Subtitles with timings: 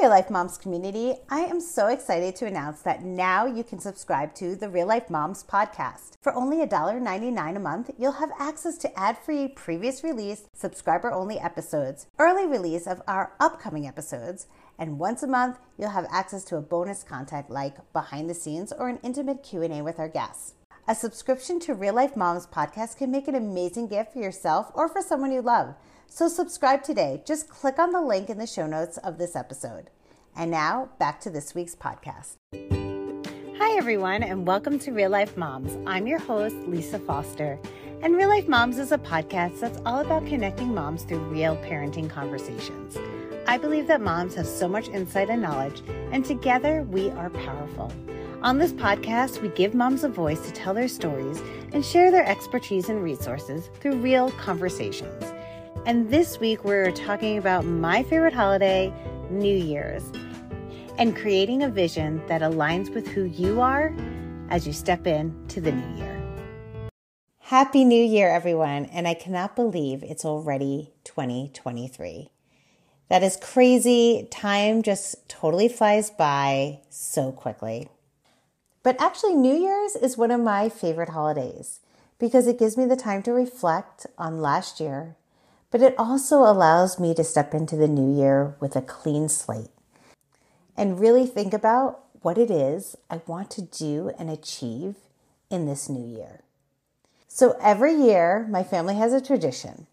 [0.00, 1.14] Real Life Momz community.
[1.28, 5.08] I am so excited to announce that now you can subscribe to the Real Life
[5.08, 6.12] Momz podcast.
[6.20, 11.40] For only $1.99 a month, you'll have access to ad free, previous release, subscriber only
[11.40, 14.46] episodes, early release of our upcoming episodes,
[14.78, 18.72] and once a month, you'll have access to a bonus content like behind the scenes
[18.72, 20.54] or an intimate Q&A with our guests.
[20.86, 24.88] A subscription to Real Life Momz podcast can make an amazing gift for yourself or
[24.88, 25.74] for someone you love.
[26.10, 27.22] So subscribe today.
[27.24, 29.90] Just click on the link in the show notes of this episode.
[30.34, 32.36] And now back to this week's podcast.
[33.58, 35.80] Hi, everyone, and welcome to Real Life Momz.
[35.86, 37.58] I'm your host, Lisa Foster.
[38.02, 42.08] And Real Life Momz is a podcast that's all about connecting moms through real parenting
[42.08, 42.96] conversations.
[43.46, 47.92] I believe that moms have so much insight and knowledge, and together we are powerful.
[48.42, 52.26] On this podcast, we give moms a voice to tell their stories and share their
[52.26, 55.24] expertise and resources through real conversations.
[55.88, 58.92] And this week, we're talking about my favorite holiday,
[59.30, 60.02] New Year's,
[60.98, 63.96] and creating a vision that aligns with who you are
[64.50, 66.90] as you step into the new year.
[67.38, 68.84] Happy New Year, everyone.
[68.84, 72.28] And I cannot believe it's already 2023.
[73.08, 74.28] That is crazy.
[74.30, 77.88] Time just totally flies by so quickly.
[78.82, 81.80] But actually, New Year's is one of my favorite holidays
[82.18, 85.16] because it gives me the time to reflect on last year
[85.70, 89.70] but it also allows me to step into the new year with a clean slate
[90.76, 94.96] and really think about what it is I want to do and achieve
[95.50, 96.42] in this new year.
[97.26, 99.86] So every year, my family has a tradition,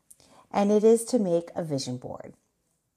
[0.52, 2.34] and it is to make a vision board.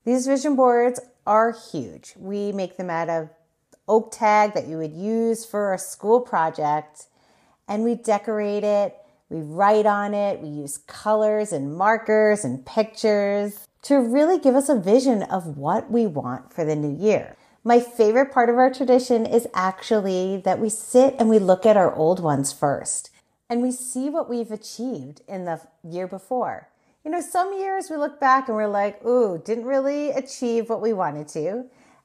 [0.04, 2.14] These vision boards are huge.
[2.16, 3.30] We make them out of
[3.86, 7.06] oak tag that you would use for a school project,
[7.66, 8.96] and we decorate it
[9.30, 14.68] we write on it, we use colors and markers and pictures to really give us
[14.68, 17.36] a vision of what we want for the new year.
[17.62, 21.76] My favorite part of our tradition is actually that we sit and we look at
[21.76, 23.10] our old ones first
[23.50, 26.68] and we see what we've achieved in the year before.
[27.04, 30.80] You know, some years we look back and we're like, ooh, didn't really achieve what
[30.80, 31.64] we wanted to.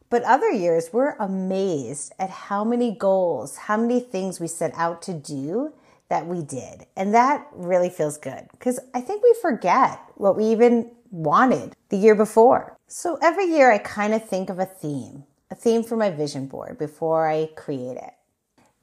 [0.09, 5.01] But other years we're amazed at how many goals, how many things we set out
[5.03, 5.73] to do
[6.09, 6.85] that we did.
[6.95, 11.97] And that really feels good because I think we forget what we even wanted the
[11.97, 12.77] year before.
[12.87, 16.47] So every year I kind of think of a theme, a theme for my vision
[16.47, 18.13] board before I create it.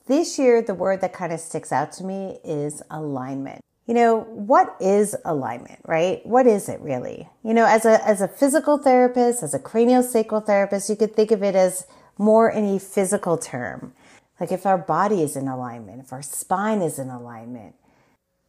[0.06, 3.62] This year, the word that kind of sticks out to me is alignment.
[3.86, 6.24] You know, what is alignment, right?
[6.26, 7.28] What is it really?
[7.44, 11.30] You know, as a, as a physical therapist, as a craniosacral therapist, you could think
[11.30, 11.86] of it as
[12.18, 13.92] more in a physical term.
[14.40, 17.74] Like if our body is in alignment, if our spine is in alignment,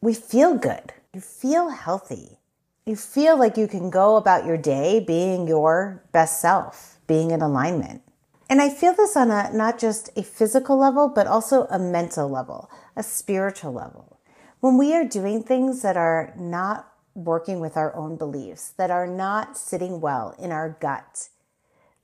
[0.02, 0.94] we feel good.
[1.14, 2.40] You feel healthy.
[2.86, 7.42] You feel like you can go about your day being your best self, being in
[7.42, 8.02] alignment.
[8.50, 12.30] And I feel this on a not just a physical level, but also a mental
[12.30, 14.20] level, a spiritual level.
[14.62, 19.08] When we are doing things that are not working with our own beliefs, that are
[19.08, 21.30] not sitting well in our gut,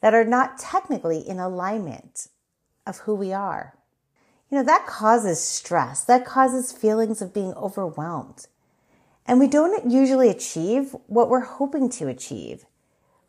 [0.02, 2.28] that are not technically in alignment
[2.86, 3.77] of who we are,
[4.50, 6.04] you know, that causes stress.
[6.04, 8.48] That causes feelings of being overwhelmed.
[9.26, 12.66] And we don't usually achieve what we're hoping to achieve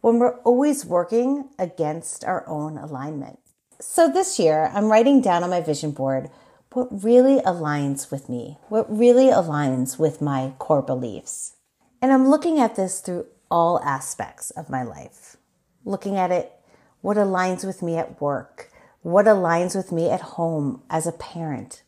[0.00, 3.40] when we're always working against our own alignment.
[3.80, 6.30] So this year, I'm writing down on my vision board
[6.72, 11.56] what really aligns with me, what really aligns with my core beliefs.
[12.00, 15.36] And I'm looking at this through all aspects of my life,
[15.84, 16.52] looking at it,
[17.00, 18.70] what aligns with me at work,
[19.02, 21.82] what aligns with me at home as a parent,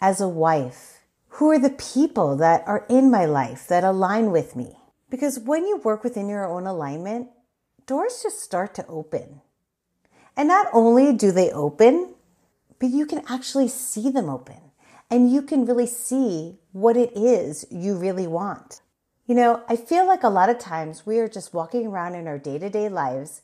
[0.00, 1.00] as a wife?
[1.28, 4.76] Who are the people that are in my life that align with me?
[5.10, 7.28] Because when you work within your own alignment,
[7.86, 9.40] doors just start to open.
[10.36, 12.14] And not only do they open,
[12.78, 14.60] but you can actually see them open
[15.10, 18.80] and you can really see what it is you really want.
[19.26, 22.26] You know, I feel like a lot of times we are just walking around in
[22.26, 23.42] our day to day lives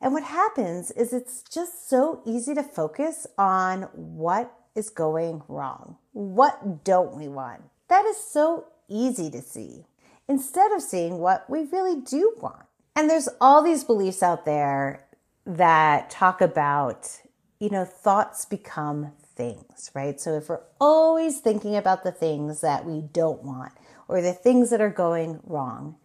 [0.00, 5.96] and what happens is it's just so easy to focus on what is going wrong.
[6.12, 7.62] What don't we want?
[7.88, 9.84] That is so easy to see
[10.28, 12.64] instead of seeing what we really do want.
[12.96, 15.04] And there's all these beliefs out there
[15.44, 17.20] that talk about,
[17.58, 20.20] you know, thoughts become things, right?
[20.20, 23.72] So if we're always thinking about the things that we don't want
[24.08, 25.96] or the things that are going wrong,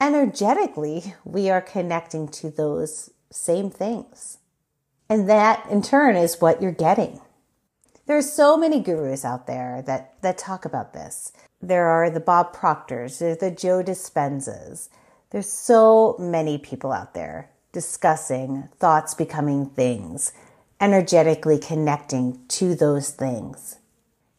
[0.00, 4.38] energetically, we are connecting to those same things.
[5.08, 7.20] And that in turn is what you're getting.
[8.06, 11.32] There are so many gurus out there that, that talk about this.
[11.60, 14.88] There are the Bob Proctors, there's the Joe Dispenzas.
[15.30, 20.32] There's so many people out there discussing thoughts becoming things,
[20.80, 23.78] energetically connecting to those things.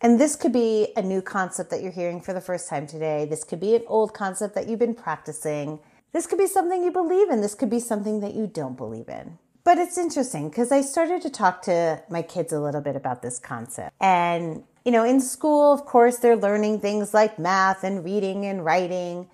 [0.02, 3.26] And this could be a new concept that you're hearing for the first time today.
[3.26, 5.80] This could be an old concept that you've been practicing.
[6.14, 7.42] This could be something you believe in.
[7.42, 9.40] This could be something that you don't believe in.
[9.64, 13.24] But it's interesting because I started to talk to my kids a little bit about
[13.24, 13.96] this concept.
[14.00, 18.64] And, you know, in school, of course, they're learning things like math and reading and
[18.64, 19.28] writing.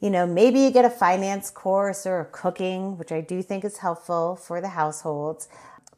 [0.00, 3.78] You know, maybe you get a finance course or cooking, which I do think is
[3.78, 5.48] helpful for the households.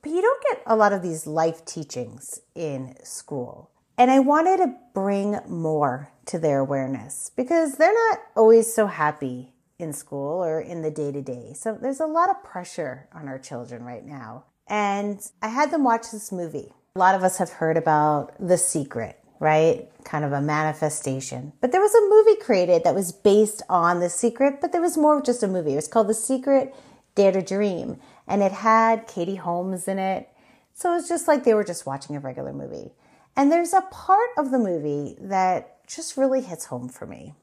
[0.03, 3.71] But you don't get a lot of these life teachings in school.
[3.97, 9.53] And I wanted to bring more to their awareness because they're not always so happy
[9.79, 11.53] in school or in the day to day.
[11.55, 14.45] So there's a lot of pressure on our children right now.
[14.67, 16.73] And I had them watch this movie.
[16.97, 19.89] A lot of us have heard about The Secret, right?
[20.05, 21.53] Kind of a manifestation.
[21.61, 24.99] But there was a movie created that was based on The Secret, but there was
[24.99, 25.75] more of just a movie.
[25.75, 26.75] It was called The Secret
[27.15, 27.99] Dare to Dream.
[28.27, 30.29] And it had Katie Holmes in it.
[30.75, 32.91] So it was just like they were just watching a regular movie.
[33.37, 37.35] And there's a part of the movie that just really hits home for me.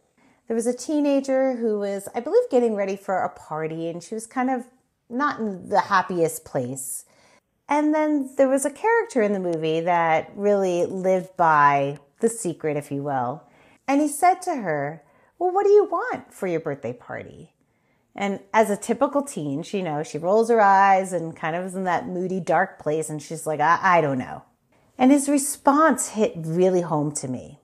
[0.47, 4.13] There was a teenager who was, I believe, getting ready for a party and she
[4.13, 4.65] was kind of
[5.09, 7.05] not in the happiest place.
[7.67, 12.77] And then there was a character in the movie that really lived by the secret,
[12.77, 13.43] if you will.
[13.87, 15.03] And he said to her,
[15.39, 17.53] Well, what do you want for your birthday party?
[18.15, 21.65] And as a typical teen, she you know she rolls her eyes and kind of
[21.65, 24.43] is in that moody, dark place, and she's like, I, I don't know.
[24.97, 27.59] And his response hit really home to me.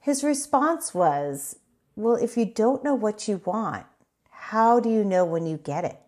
[0.00, 1.56] His response was,
[1.98, 3.84] Well, if you don't know what you want,
[4.30, 5.98] how do you know when you get it?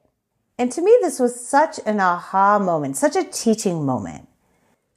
[0.56, 4.28] And to me, this was such an aha moment, such a teaching moment,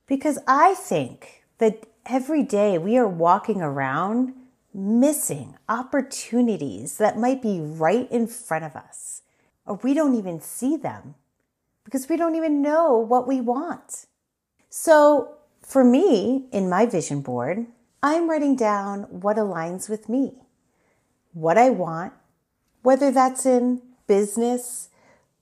[0.05, 4.35] because I think that every day we are walking around
[4.71, 9.23] missing opportunities that might be right in front of us,
[9.65, 11.15] or we don't even see them
[11.83, 14.05] because we don't even know what we want.
[14.69, 17.65] So for me, in my vision board,
[18.03, 20.42] I'm writing down what aligns with me,
[21.33, 22.13] what I want,
[22.81, 24.89] whether that's in business,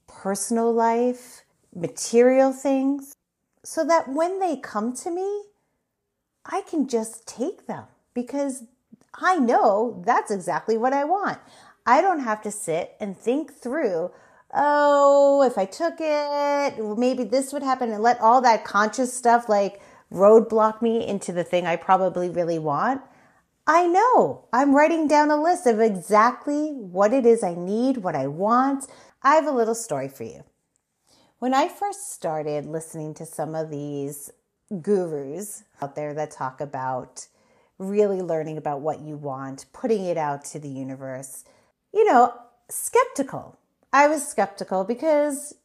[0.08, 1.44] personal life,
[1.76, 3.16] material things,
[3.64, 5.44] so that when they come to me,
[6.46, 8.64] I can just take them because
[9.14, 11.40] I know that's exactly what I want.
[11.86, 14.12] I don't have to sit and think through,
[14.54, 19.48] oh, if I took it, maybe this would happen and let all that conscious stuff
[19.48, 23.02] like, roadblock me into the thing I probably really want,
[23.68, 28.16] I know I'm writing down a list of exactly what it is I need, what
[28.16, 28.88] I want.
[29.22, 30.44] I have a little story for you.
[31.40, 34.32] When I first started listening to some of these
[34.82, 37.28] gurus out there that talk about
[37.78, 41.44] really learning about what you want, putting it out to the universe,
[41.94, 42.34] you know,
[42.70, 43.58] skeptical.
[43.94, 45.56] I was skeptical because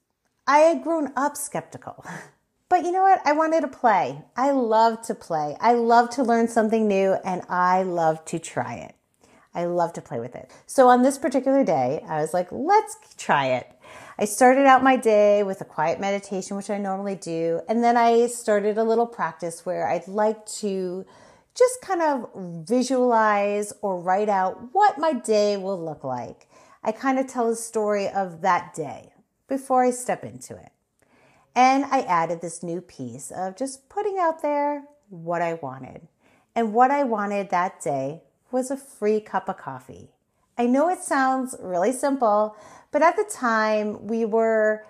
[0.47, 2.05] I had grown up skeptical.
[2.69, 3.21] But you know what?
[3.25, 4.23] I wanted to play.
[4.37, 5.57] I love to play.
[5.61, 8.95] I love to learn something new and I love to try it.
[9.55, 10.51] I love to play with it.
[10.67, 13.73] So on this particular day, I was like, let's try it.
[14.19, 17.61] I started out my day with a quiet meditation, which I normally do.
[17.69, 21.07] And then I started a little practice where I'd like to
[21.55, 22.29] just kind of
[22.67, 26.49] visualize or write out what my day will look like.
[26.83, 29.13] I kind of tell a story of that day
[29.49, 30.73] before I step into it.
[31.57, 36.07] And I added this new piece of just putting out there what I wanted.
[36.55, 38.23] And what I wanted that day
[38.53, 40.11] was a free cup of coffee.
[40.59, 42.57] I know it sounds really simple,
[42.93, 44.85] but at the time we were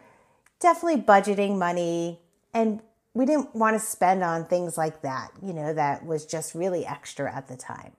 [0.58, 2.20] definitely budgeting money
[2.52, 2.80] and
[3.14, 6.85] we didn't want to spend on things like that, you know, that was just really
[6.85, 7.92] extra at the time.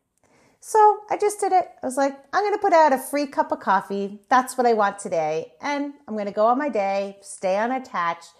[0.60, 1.70] So I just did it.
[1.82, 4.20] I was like, I'm going to put out a free cup of coffee.
[4.28, 5.54] That's what I want today.
[5.62, 8.34] And I'm going to go on my day, stay unattached,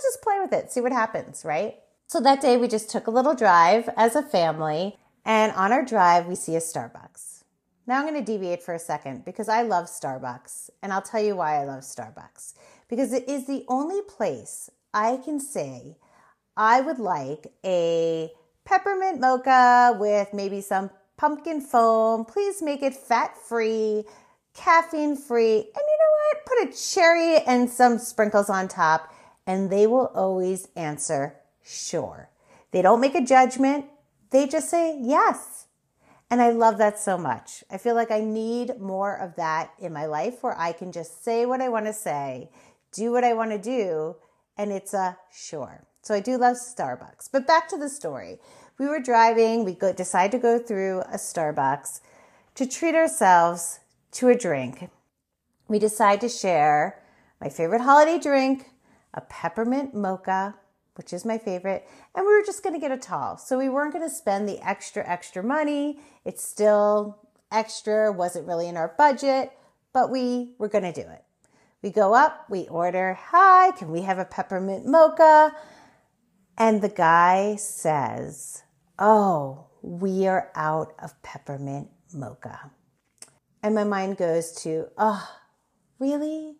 [0.00, 1.74] let's just play with it, see what happens, right?
[2.06, 5.84] So that day we just took a little drive as a family, and on our
[5.84, 7.44] drive we see a Starbucks.
[7.86, 11.22] Now I'm going to deviate for a second because I love Starbucks, and I'll tell
[11.22, 12.54] you why I love Starbucks.
[12.88, 15.98] Because it is the only place I can say
[16.56, 18.30] I would like a
[18.64, 22.24] peppermint mocha with maybe some pumpkin foam.
[22.24, 24.04] Please make it fat free,
[24.54, 26.46] caffeine free, and you know what?
[26.46, 29.12] Put a cherry and some sprinkles on top
[29.50, 32.30] and they will always answer sure.
[32.70, 33.86] They don't make a judgment,
[34.30, 35.66] they just say yes.
[36.30, 37.64] And I love that so much.
[37.68, 41.24] I feel like I need more of that in my life where I can just
[41.24, 42.50] say what I want to say,
[42.92, 44.14] do what I want to do,
[44.56, 45.84] and it's a sure.
[46.02, 47.28] So I do love Starbucks.
[47.32, 48.38] But back to the story.
[48.78, 52.02] We were driving, we go, decide to go through a Starbucks
[52.54, 53.80] to treat ourselves
[54.12, 54.90] to a drink.
[55.66, 57.02] We decide to share
[57.40, 58.70] my favorite holiday drink,
[59.14, 60.54] a peppermint mocha,
[60.94, 63.36] which is my favorite, and we were just going to get a tall.
[63.36, 65.98] So we weren't going to spend the extra, extra money.
[66.24, 67.18] It's still
[67.50, 69.52] extra, wasn't really in our budget,
[69.92, 71.24] but we were going to do it.
[71.82, 75.52] We go up, we order, Hi, can we have a peppermint mocha?
[76.58, 78.62] And the guy says,
[78.98, 82.70] Oh, we are out of peppermint mocha.
[83.62, 85.26] And my mind goes to, Oh,
[85.98, 86.59] really?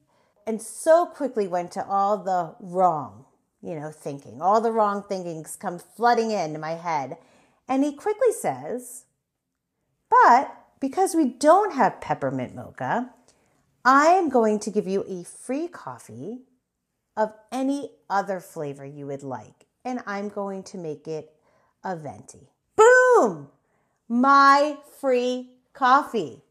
[0.51, 3.25] And so quickly went to all the wrong,
[3.63, 4.43] you know, thinking.
[4.43, 7.19] All the wrong thinkings come flooding into my head.
[7.69, 9.05] And he quickly says,
[10.11, 13.11] But because we don't have peppermint mocha,
[13.85, 16.41] I am going to give you a free coffee
[17.17, 21.33] of any other flavor you would like, and I'm going to make it
[21.85, 22.49] a venti.
[22.75, 23.51] Boom!
[24.09, 26.43] My free coffee.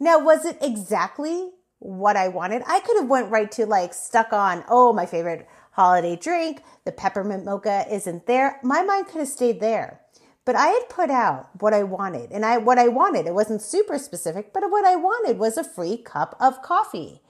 [0.00, 1.50] Now, was it exactly
[1.82, 2.62] what I wanted?
[2.66, 6.92] I could have went right to like stuck on, oh, my favorite holiday drink, the
[6.92, 8.60] peppermint mocha isn't there.
[8.62, 10.00] My mind could have stayed there.
[10.44, 13.62] But I had put out what I wanted, and I what I wanted, it wasn't
[13.62, 17.20] super specific, but what I wanted was a free cup of coffee.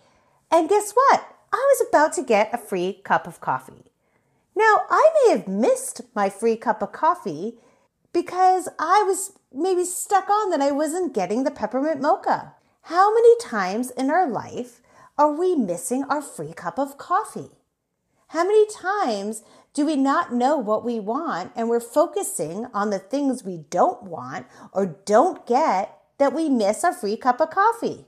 [0.51, 1.25] And guess what?
[1.53, 3.93] I was about to get a free cup of coffee.
[4.57, 7.59] Now, I may have missed my free cup of coffee
[8.15, 12.55] because I was maybe stuck on that I wasn't getting the peppermint mocha.
[12.87, 14.81] How many times in our life
[15.17, 17.51] are we missing our free cup of coffee?
[18.29, 22.99] How many times do we not know what we want and we're focusing on the
[22.99, 28.05] things we don't want or don't get that we miss our free cup of coffee?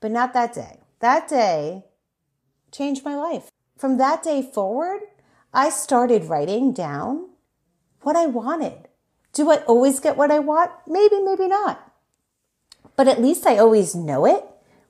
[0.00, 0.80] But not that day.
[0.98, 1.84] That day
[2.72, 3.50] changed my life.
[3.78, 5.02] From that day forward,
[5.54, 7.28] I started writing down
[8.02, 8.88] what I wanted.
[9.32, 10.72] Do I always get what I want?
[10.88, 11.89] Maybe, maybe not.
[13.00, 14.44] But at least I always know it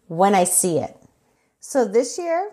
[0.08, 0.96] when I see it.
[1.60, 2.50] So this year,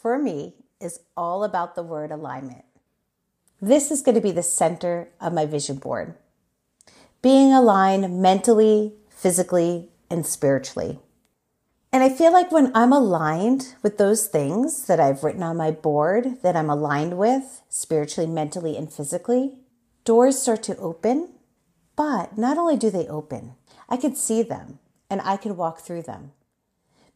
[0.00, 2.64] for me, is all about the word alignment.
[3.60, 6.14] This is going to be the center of my vision board.
[7.20, 10.98] Being aligned mentally, physically, and spiritually.
[11.92, 15.72] And I feel like when I'm aligned with those things that I've written on my
[15.72, 19.58] board that I'm aligned with spiritually, mentally, and physically,
[20.06, 21.34] doors start to open.
[21.96, 23.56] But not only do they open,
[23.90, 24.78] I can see them
[25.10, 26.32] and I can walk through them.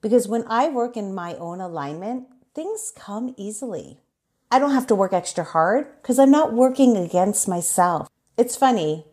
[0.00, 3.98] Because when I work in my own alignment, things come easily.
[4.50, 8.08] I don't have to work extra hard because I'm not working against myself.
[8.36, 9.04] It's funny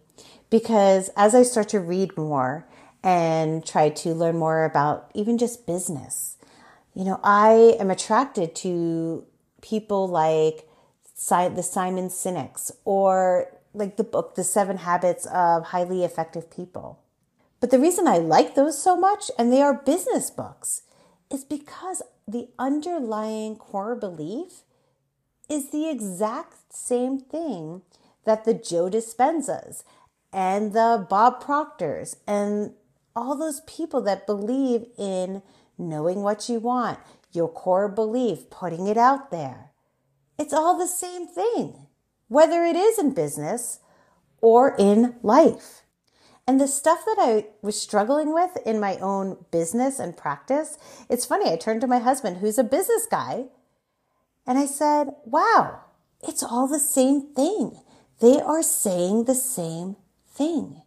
[0.50, 2.67] because as I start to read more
[3.03, 6.38] and try to learn more about even just business,
[6.96, 9.25] you know, I am attracted to
[9.62, 10.67] people like
[11.15, 17.00] the Simon Sinek's or like the book, The Seven Habits of Highly Effective People.
[17.60, 20.84] But the reason I like those so much, and they are business books,
[21.32, 24.64] is because the underlying core belief
[25.50, 27.82] is the exact same thing
[28.26, 29.84] that the Joe Dispenzas
[30.34, 32.74] and the Bob Proctors and
[33.16, 35.42] all those people that believe in
[35.78, 37.00] knowing what you want,
[37.32, 39.72] your core belief, putting it out there.
[40.38, 41.88] It's all the same thing,
[42.28, 43.80] whether it is in business
[44.42, 45.82] or in life.
[46.48, 50.77] And the stuff that I was struggling with in my own business and practice,
[51.10, 51.51] it's funny.
[51.51, 53.48] I turned to my husband, who's a business guy,
[54.46, 55.82] and I said, Wow,
[56.25, 57.82] it's all the same thing.
[58.22, 60.82] They are saying the same thing.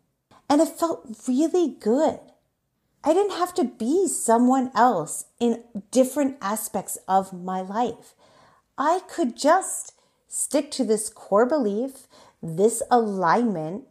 [0.49, 2.21] And it felt really good.
[3.05, 8.15] I didn't have to be someone else in different aspects of my life.
[8.77, 9.93] I could just
[10.27, 12.09] stick to this core belief,
[12.43, 13.85] this alignment,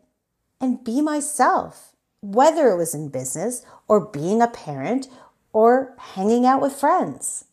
[0.59, 5.07] and be myself, whether it was in business or being a parent
[5.53, 7.45] or hanging out with friends.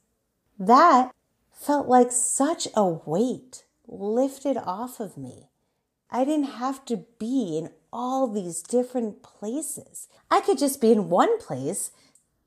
[0.59, 1.15] That
[1.53, 5.49] felt like such a weight lifted off of me.
[6.11, 10.09] I didn't have to be in all these different places.
[10.31, 11.91] I could just be in one place,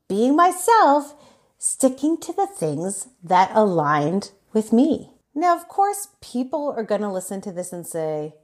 [0.08, 1.14] being myself,
[1.58, 5.10] sticking to the things that aligned with me.
[5.34, 8.34] Now, of course, people are going to listen to this and say,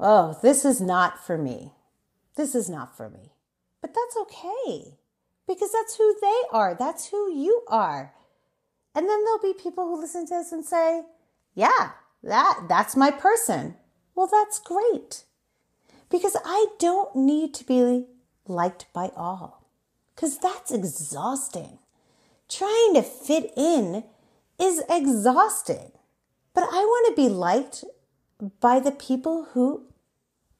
[0.00, 1.72] oh, this is not for me.
[2.36, 3.32] This is not for me.
[3.80, 4.94] But that's okay
[5.46, 6.74] because that's who they are.
[6.74, 8.12] That's who you are.
[8.94, 11.02] And then there'll be people who listen to this and say,
[11.54, 11.90] yeah,
[12.22, 13.76] that, that's my person.
[14.14, 15.24] Well, that's great
[16.10, 18.06] because I don't need to be
[18.46, 19.64] liked by all
[20.14, 21.78] because that's exhausting.
[22.48, 24.04] Trying to fit in
[24.58, 25.92] is exhausting.
[26.52, 27.84] But I want to be liked
[28.60, 29.86] by the people who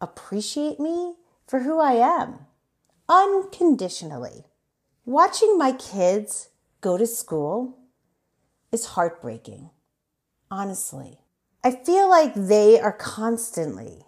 [0.00, 1.14] appreciate me
[1.46, 2.46] for who I am
[3.08, 4.44] unconditionally.
[5.04, 7.76] Watching my kids go to school
[8.70, 9.70] is heartbreaking,
[10.50, 11.18] honestly.
[11.64, 14.04] I feel like they are constantly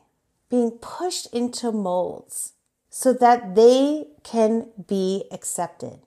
[0.48, 2.52] being pushed into molds
[2.88, 6.00] so that they can be accepted.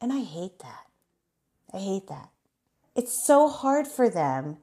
[0.00, 0.86] And I hate that.
[1.74, 2.30] I hate that.
[2.96, 4.58] It's so hard for them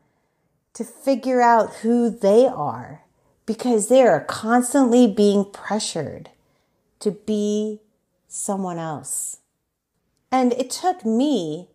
[0.74, 3.04] to figure out who they are
[3.48, 6.30] because they are constantly being pressured
[7.00, 7.80] to be
[8.27, 9.38] someone else.
[10.32, 11.70] And it took me,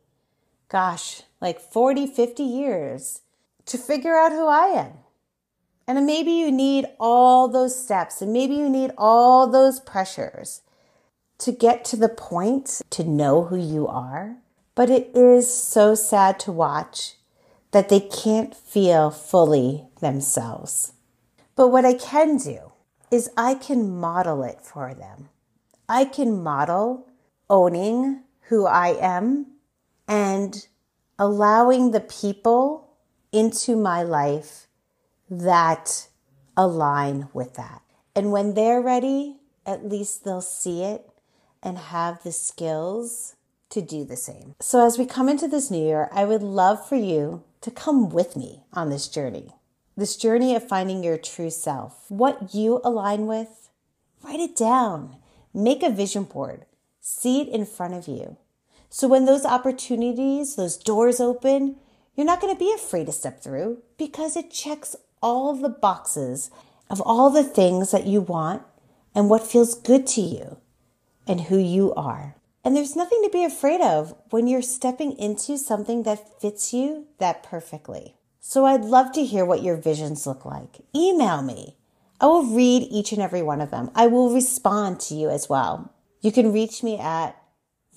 [0.69, 3.23] gosh, like 40, 50 years
[3.67, 4.93] to figure out who I am.
[5.89, 10.61] And maybe you need all those steps and maybe you need all those pressures
[11.39, 14.37] to get to the point to know who you are.
[14.75, 17.17] But it is so sad to watch
[17.73, 20.93] that they can't feel fully themselves.
[21.55, 22.73] But what I can do
[23.11, 25.29] is I can model it for them.
[25.89, 27.09] I can model
[27.51, 29.47] owning who I am
[30.09, 30.67] and
[31.19, 32.89] allowing the people
[33.31, 34.67] into my life
[35.31, 36.09] that
[36.57, 37.83] align with that.
[38.15, 41.09] And when they're ready, at least they'll see it
[41.63, 43.37] and have the skills
[43.71, 44.55] to do the same.
[44.61, 48.11] So, as we come into this new year, I would love for you to come
[48.11, 49.55] with me on this journey.
[49.97, 53.69] This journey of finding your true self, what you align with,
[54.23, 55.17] write it down,
[55.53, 56.65] make a vision board,
[57.01, 58.39] see it in front of you.
[58.89, 61.77] So when those opportunities, those doors open,
[62.15, 66.51] you're not going to be afraid to step through because it checks all the boxes
[66.89, 68.63] of all the things that you want
[69.15, 70.59] and what feels good to you
[71.27, 72.37] and who you are.
[72.65, 77.07] And there's nothing to be afraid of when you're stepping into something that fits you
[77.19, 78.15] that perfectly.
[78.45, 80.81] So I'd love to hear what your visions look like.
[80.95, 81.77] Email me.
[82.21, 83.93] I will read each and every one of them.
[83.95, 85.95] I will respond to you as well.
[86.21, 87.41] You can reach me at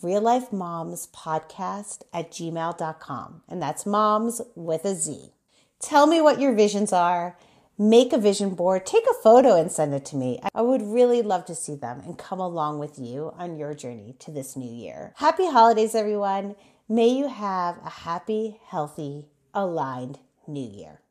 [0.04, 3.42] real life moms podcast at gmail.com.
[3.50, 5.32] And that's moms with a Z.
[5.80, 7.38] Tell me what your visions are
[7.78, 10.40] make a vision board, take a photo and send it to me.
[10.54, 14.16] I would really love to see them and come along with you on your journey
[14.20, 15.14] to this new year.
[15.18, 16.56] Happy holidays, everyone.
[16.88, 21.02] May you have a happy, healthy, aligned new year.